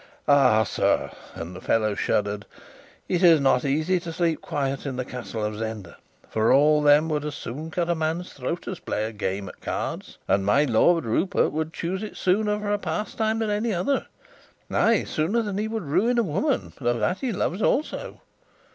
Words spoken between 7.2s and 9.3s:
as soon cut a man's throat as play a